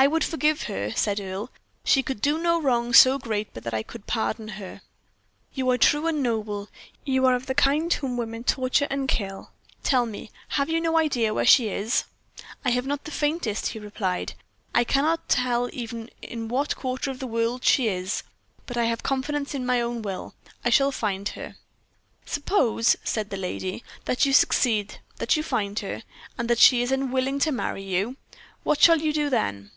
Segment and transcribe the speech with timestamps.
[0.00, 1.50] "I would forgive her," said Earle.
[1.84, 4.80] "She could do no wrong so great but that I could pardon her."
[5.52, 6.68] "You are true and noble;
[7.04, 9.50] you are of the kind whom women torture and kill.
[9.82, 12.04] Tell me, have you no idea where she is?"
[12.64, 14.34] "I have not the faintest," he replied,
[14.72, 18.22] "I cannot tell even in what quarter of the world she is;
[18.66, 21.56] but I have confidence in my own will I shall find her."
[22.24, 26.04] "Suppose," said the lady, "that you succeed, that you find her,
[26.38, 28.16] and that she is unwilling to marry you
[28.62, 29.72] what shall you do then?"